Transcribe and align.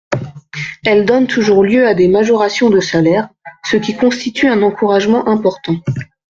Elles 0.83 1.05
donnent 1.05 1.27
toujours 1.27 1.63
lieu 1.63 1.85
à 1.87 1.93
des 1.93 2.07
majorations 2.07 2.71
de 2.71 2.79
salaire, 2.79 3.29
ce 3.63 3.77
qui 3.77 3.95
constitue 3.95 4.47
un 4.47 4.63
encouragement 4.63 5.27
important. 5.27 5.75